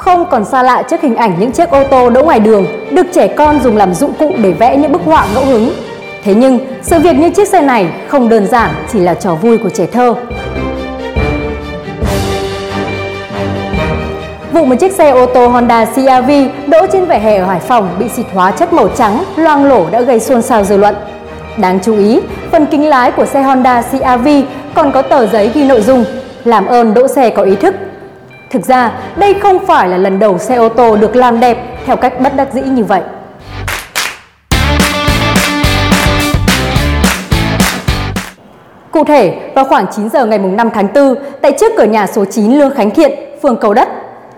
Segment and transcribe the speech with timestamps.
[0.00, 3.06] Không còn xa lạ trước hình ảnh những chiếc ô tô đỗ ngoài đường được
[3.12, 5.72] trẻ con dùng làm dụng cụ để vẽ những bức họa ngẫu hứng.
[6.24, 9.58] Thế nhưng, sự việc như chiếc xe này không đơn giản chỉ là trò vui
[9.58, 10.14] của trẻ thơ.
[14.52, 16.30] Vụ một chiếc xe ô tô Honda CRV
[16.66, 19.90] đỗ trên vỉa hè ở Hải Phòng bị xịt hóa chất màu trắng loang lổ
[19.90, 20.94] đã gây xôn xao dư luận.
[21.56, 22.20] Đáng chú ý,
[22.52, 24.28] phần kính lái của xe Honda CRV
[24.74, 26.04] còn có tờ giấy ghi nội dung
[26.44, 27.74] làm ơn đỗ xe có ý thức.
[28.50, 31.96] Thực ra, đây không phải là lần đầu xe ô tô được làm đẹp theo
[31.96, 33.00] cách bất đắc dĩ như vậy.
[38.90, 42.24] Cụ thể, vào khoảng 9 giờ ngày 5 tháng 4, tại trước cửa nhà số
[42.24, 43.10] 9 Lương Khánh Thiện,
[43.42, 43.88] phường Cầu Đất,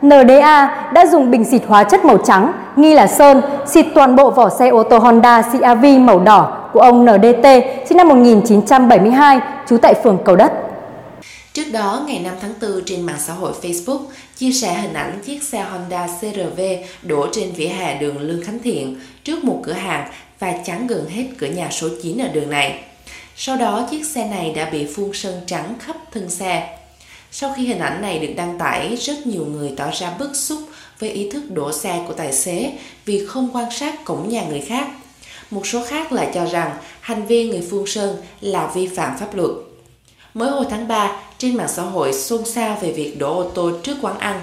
[0.02, 4.30] NDA đã dùng bình xịt hóa chất màu trắng, nghi là sơn, xịt toàn bộ
[4.30, 7.46] vỏ xe ô tô Honda CRV màu đỏ của ông NDT
[7.88, 10.52] sinh năm 1972, trú tại phường Cầu Đất.
[11.52, 15.20] Trước đó, ngày 5 tháng 4 trên mạng xã hội Facebook chia sẻ hình ảnh
[15.25, 16.61] chiếc xe Honda CRV
[17.03, 21.09] đổ trên vỉa hè đường Lương Khánh Thiện trước một cửa hàng và chắn gần
[21.09, 22.84] hết cửa nhà số 9 ở đường này.
[23.36, 26.78] Sau đó, chiếc xe này đã bị phun sơn trắng khắp thân xe.
[27.31, 30.59] Sau khi hình ảnh này được đăng tải, rất nhiều người tỏ ra bức xúc
[30.98, 32.72] với ý thức đổ xe của tài xế
[33.05, 34.89] vì không quan sát cổng nhà người khác.
[35.50, 39.34] Một số khác lại cho rằng hành vi người phun sơn là vi phạm pháp
[39.34, 39.50] luật.
[40.34, 43.70] Mới hồi tháng 3, trên mạng xã hội xôn xao về việc đổ ô tô
[43.82, 44.42] trước quán ăn.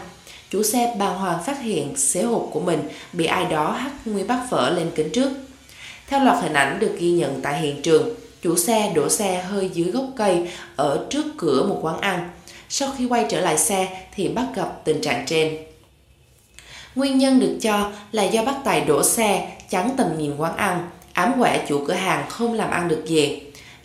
[0.49, 2.79] Chủ xe bàng hoàng phát hiện xế hộp của mình
[3.13, 5.29] bị ai đó hắt nguyên bát phở lên kính trước.
[6.07, 8.09] Theo loạt hình ảnh được ghi nhận tại hiện trường,
[8.41, 12.29] chủ xe đổ xe hơi dưới gốc cây ở trước cửa một quán ăn.
[12.69, 15.57] Sau khi quay trở lại xe thì bắt gặp tình trạng trên.
[16.95, 20.89] Nguyên nhân được cho là do bác tài đổ xe chắn tầm nhìn quán ăn,
[21.13, 23.41] ám quẻ chủ cửa hàng không làm ăn được gì.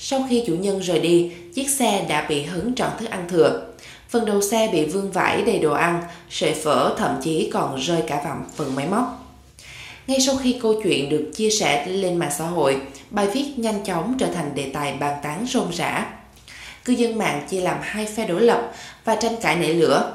[0.07, 3.67] Sau khi chủ nhân rời đi, chiếc xe đã bị hứng trọn thức ăn thừa.
[4.09, 8.03] Phần đầu xe bị vương vãi đầy đồ ăn, sợi phở thậm chí còn rơi
[8.07, 9.35] cả vào phần máy móc.
[10.07, 13.85] Ngay sau khi câu chuyện được chia sẻ lên mạng xã hội, bài viết nhanh
[13.85, 16.07] chóng trở thành đề tài bàn tán rôm rã.
[16.85, 18.73] Cư dân mạng chia làm hai phe đối lập
[19.05, 20.13] và tranh cãi nảy lửa.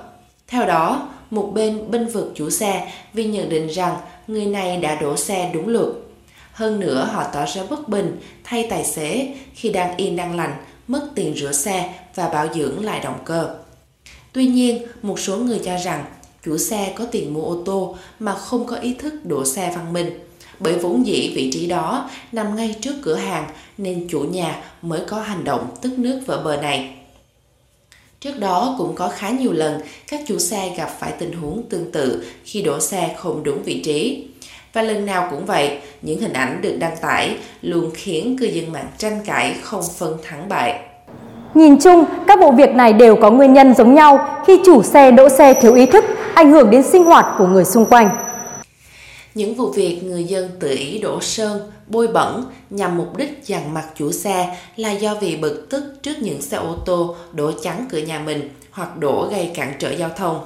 [0.47, 3.95] Theo đó, một bên binh vực chủ xe vì nhận định rằng
[4.27, 5.87] người này đã đổ xe đúng luật.
[6.59, 10.53] Hơn nữa họ tỏ ra bất bình thay tài xế khi đang yên đang lành,
[10.87, 13.55] mất tiền rửa xe và bảo dưỡng lại động cơ.
[14.33, 16.05] Tuy nhiên, một số người cho rằng
[16.45, 19.93] chủ xe có tiền mua ô tô mà không có ý thức đổ xe văn
[19.93, 20.19] minh.
[20.59, 25.01] Bởi vốn dĩ vị trí đó nằm ngay trước cửa hàng nên chủ nhà mới
[25.07, 26.95] có hành động tức nước vỡ bờ này.
[28.19, 31.91] Trước đó cũng có khá nhiều lần các chủ xe gặp phải tình huống tương
[31.91, 34.28] tự khi đổ xe không đúng vị trí.
[34.73, 38.71] Và lần nào cũng vậy, những hình ảnh được đăng tải luôn khiến cư dân
[38.71, 40.79] mạng tranh cãi không phân thắng bại.
[41.53, 45.11] Nhìn chung, các vụ việc này đều có nguyên nhân giống nhau khi chủ xe
[45.11, 48.09] đỗ xe thiếu ý thức, ảnh hưởng đến sinh hoạt của người xung quanh.
[49.35, 53.73] Những vụ việc người dân tự ý đổ sơn, bôi bẩn nhằm mục đích dằn
[53.73, 57.87] mặt chủ xe là do vì bực tức trước những xe ô tô đổ chắn
[57.91, 60.39] cửa nhà mình hoặc đổ gây cản trở giao thông.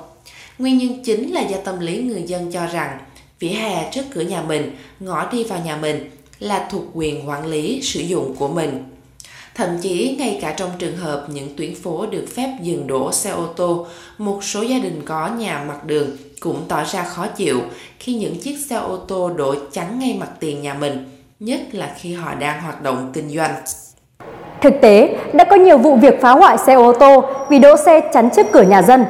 [0.58, 2.98] Nguyên nhân chính là do tâm lý người dân cho rằng
[3.44, 6.10] vỉa hè trước cửa nhà mình, ngõ đi vào nhà mình
[6.40, 8.84] là thuộc quyền quản lý sử dụng của mình.
[9.56, 13.30] Thậm chí ngay cả trong trường hợp những tuyến phố được phép dừng đổ xe
[13.30, 13.88] ô tô,
[14.18, 16.10] một số gia đình có nhà mặt đường
[16.40, 17.62] cũng tỏ ra khó chịu
[18.00, 21.92] khi những chiếc xe ô tô đổ chắn ngay mặt tiền nhà mình, nhất là
[21.98, 23.56] khi họ đang hoạt động kinh doanh.
[24.62, 28.00] Thực tế, đã có nhiều vụ việc phá hoại xe ô tô vì đỗ xe
[28.14, 29.06] chắn trước cửa nhà dân.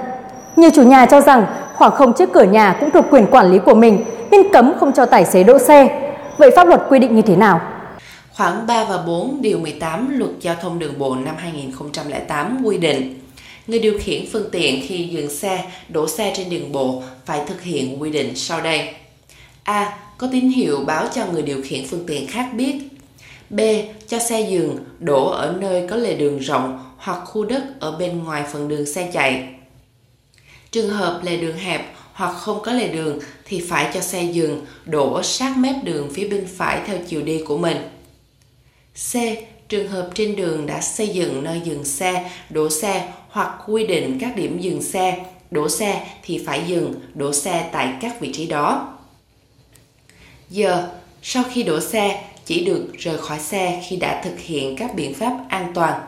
[0.55, 1.45] Nhiều chủ nhà cho rằng
[1.75, 4.93] khoảng không trước cửa nhà cũng thuộc quyền quản lý của mình nên cấm không
[4.93, 6.11] cho tài xế đỗ xe.
[6.37, 7.61] Vậy pháp luật quy định như thế nào?
[8.33, 13.19] Khoảng 3 và 4 điều 18 Luật Giao thông Đường bộ năm 2008 quy định
[13.67, 17.61] Người điều khiển phương tiện khi dừng xe, đổ xe trên đường bộ phải thực
[17.61, 18.93] hiện quy định sau đây.
[19.63, 19.97] A.
[20.17, 22.75] Có tín hiệu báo cho người điều khiển phương tiện khác biết.
[23.49, 23.59] B.
[24.07, 28.23] Cho xe dừng, đổ ở nơi có lề đường rộng hoặc khu đất ở bên
[28.23, 29.43] ngoài phần đường xe chạy.
[30.71, 34.65] Trường hợp lề đường hẹp hoặc không có lề đường thì phải cho xe dừng,
[34.85, 37.77] đổ sát mép đường phía bên phải theo chiều đi của mình.
[39.11, 39.15] C.
[39.69, 44.17] Trường hợp trên đường đã xây dựng nơi dừng xe, đổ xe hoặc quy định
[44.21, 48.45] các điểm dừng xe, đổ xe thì phải dừng, đổ xe tại các vị trí
[48.45, 48.97] đó.
[50.49, 50.89] Giờ,
[51.21, 55.13] sau khi đổ xe, chỉ được rời khỏi xe khi đã thực hiện các biện
[55.13, 56.01] pháp an toàn.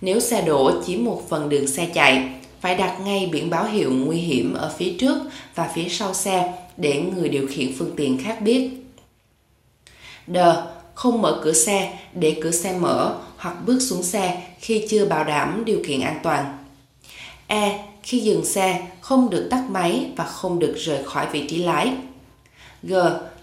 [0.00, 2.28] Nếu xe đổ chiếm một phần đường xe chạy,
[2.60, 5.18] phải đặt ngay biển báo hiệu nguy hiểm ở phía trước
[5.54, 8.70] và phía sau xe để người điều khiển phương tiện khác biết.
[10.26, 10.36] D
[10.94, 15.24] không mở cửa xe để cửa xe mở hoặc bước xuống xe khi chưa bảo
[15.24, 16.58] đảm điều kiện an toàn.
[17.46, 17.84] E.
[18.02, 21.92] Khi dừng xe, không được tắt máy và không được rời khỏi vị trí lái.
[22.82, 22.94] G.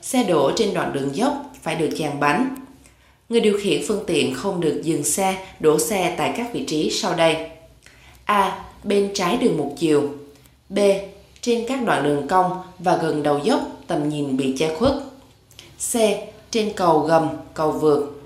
[0.02, 2.56] Xe đổ trên đoạn đường dốc phải được dàn bánh.
[3.30, 6.92] Người điều khiển phương tiện không được dừng xe, đổ xe tại các vị trí
[6.92, 7.50] sau đây.
[8.26, 8.64] A.
[8.86, 10.10] Bên trái đường một chiều.
[10.70, 10.80] B.
[11.42, 14.94] Trên các đoạn đường cong và gần đầu dốc tầm nhìn bị che khuất.
[15.92, 15.94] C.
[16.52, 18.22] Trên cầu gầm, cầu vượt.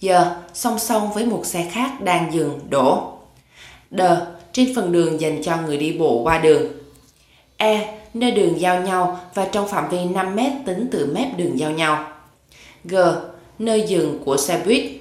[0.00, 3.12] Giờ, song song với một xe khác đang dừng, đổ.
[3.90, 4.00] D.
[4.52, 6.72] Trên phần đường dành cho người đi bộ qua đường.
[7.56, 7.98] E.
[8.14, 12.12] Nơi đường giao nhau và trong phạm vi 5m tính từ mép đường giao nhau.
[12.84, 12.96] G.
[13.58, 14.92] Nơi dừng của xe buýt.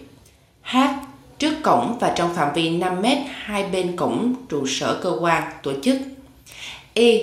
[0.62, 0.78] H.
[1.42, 5.72] Trước cổng và trong phạm vi 5m hai bên cổng trụ sở cơ quan, tổ
[5.84, 5.98] chức.
[6.94, 7.22] Y.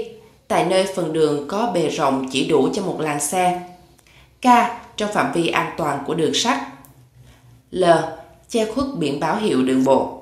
[0.48, 3.60] Tại nơi phần đường có bề rộng chỉ đủ cho một làn xe.
[4.42, 4.46] K.
[4.96, 6.58] Trong phạm vi an toàn của đường sắt.
[7.70, 7.84] L.
[8.48, 10.17] Che khuất biển báo hiệu đường bộ.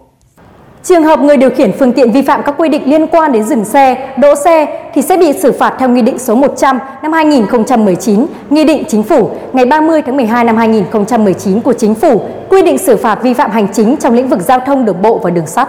[0.88, 3.44] Trường hợp người điều khiển phương tiện vi phạm các quy định liên quan đến
[3.44, 7.12] dừng xe, đỗ xe thì sẽ bị xử phạt theo Nghị định số 100 năm
[7.12, 12.62] 2019, Nghị định Chính phủ ngày 30 tháng 12 năm 2019 của Chính phủ quy
[12.62, 15.30] định xử phạt vi phạm hành chính trong lĩnh vực giao thông đường bộ và
[15.30, 15.68] đường sắt.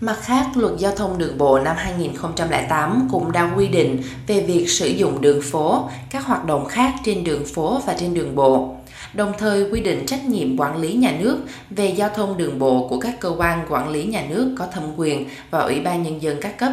[0.00, 4.66] Mặt khác, Luật Giao thông Đường bộ năm 2008 cũng đã quy định về việc
[4.68, 8.74] sử dụng đường phố, các hoạt động khác trên đường phố và trên đường bộ
[9.14, 11.38] đồng thời quy định trách nhiệm quản lý nhà nước
[11.70, 14.84] về giao thông đường bộ của các cơ quan quản lý nhà nước có thẩm
[14.96, 16.72] quyền và Ủy ban Nhân dân các cấp.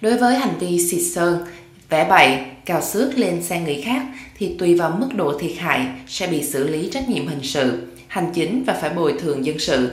[0.00, 1.46] Đối với hành vi xịt sơn,
[1.88, 4.02] vẽ bậy, cào xước lên xe người khác
[4.38, 7.86] thì tùy vào mức độ thiệt hại sẽ bị xử lý trách nhiệm hình sự,
[8.08, 9.90] hành chính và phải bồi thường dân sự.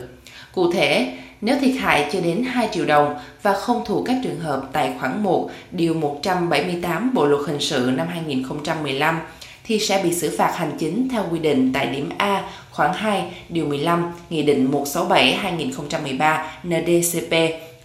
[0.52, 4.40] Cụ thể, nếu thiệt hại chưa đến 2 triệu đồng và không thuộc các trường
[4.40, 9.20] hợp tại khoản 1 điều 178 Bộ luật hình sự năm 2015
[9.64, 13.24] thì sẽ bị xử phạt hành chính theo quy định tại điểm A khoảng 2
[13.50, 17.32] điều 15 Nghị định 167-2013 NDCP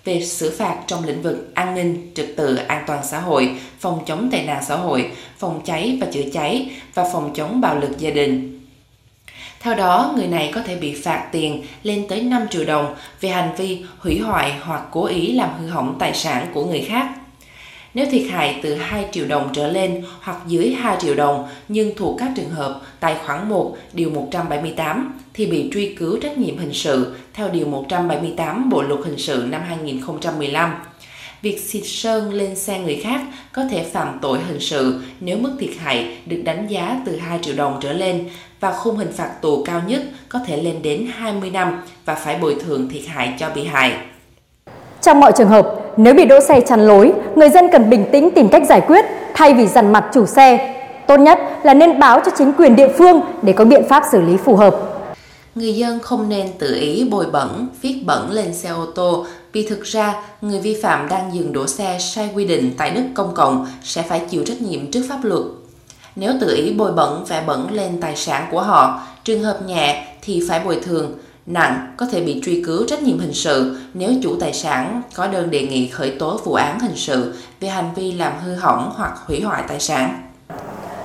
[0.04, 4.00] về xử phạt trong lĩnh vực an ninh, trật tự, an toàn xã hội, phòng
[4.06, 7.98] chống tệ nạn xã hội, phòng cháy và chữa cháy và phòng chống bạo lực
[7.98, 8.60] gia đình.
[9.60, 13.28] Theo đó, người này có thể bị phạt tiền lên tới 5 triệu đồng về
[13.28, 17.17] hành vi hủy hoại hoặc cố ý làm hư hỏng tài sản của người khác
[17.94, 21.94] nếu thiệt hại từ 2 triệu đồng trở lên hoặc dưới 2 triệu đồng nhưng
[21.96, 26.58] thuộc các trường hợp tại khoản 1 điều 178 thì bị truy cứu trách nhiệm
[26.58, 30.74] hình sự theo điều 178 Bộ luật hình sự năm 2015.
[31.42, 33.20] Việc xịt sơn lên xe người khác
[33.52, 37.38] có thể phạm tội hình sự nếu mức thiệt hại được đánh giá từ 2
[37.42, 38.28] triệu đồng trở lên
[38.60, 42.38] và khung hình phạt tù cao nhất có thể lên đến 20 năm và phải
[42.38, 43.96] bồi thường thiệt hại cho bị hại.
[45.02, 48.30] Trong mọi trường hợp, nếu bị đỗ xe chắn lối, người dân cần bình tĩnh
[48.34, 49.04] tìm cách giải quyết
[49.34, 50.74] thay vì dằn mặt chủ xe.
[51.06, 54.20] Tốt nhất là nên báo cho chính quyền địa phương để có biện pháp xử
[54.20, 54.76] lý phù hợp.
[55.54, 59.66] Người dân không nên tự ý bồi bẩn, viết bẩn lên xe ô tô vì
[59.68, 63.34] thực ra người vi phạm đang dừng đỗ xe sai quy định tại đất công
[63.34, 65.42] cộng sẽ phải chịu trách nhiệm trước pháp luật.
[66.16, 70.06] Nếu tự ý bồi bẩn vẽ bẩn lên tài sản của họ, trường hợp nhẹ
[70.22, 71.12] thì phải bồi thường,
[71.48, 75.26] nặng có thể bị truy cứu trách nhiệm hình sự nếu chủ tài sản có
[75.26, 78.92] đơn đề nghị khởi tố vụ án hình sự về hành vi làm hư hỏng
[78.96, 80.22] hoặc hủy hoại tài sản.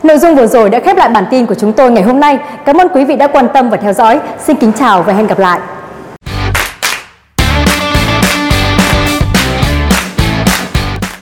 [0.04, 2.40] Nội dung vừa rồi đã khép lại bản tin của chúng tôi ngày hôm nay.
[2.66, 4.19] Cảm ơn quý vị đã quan tâm và theo dõi.
[4.40, 5.60] Xin kính chào và hẹn gặp lại.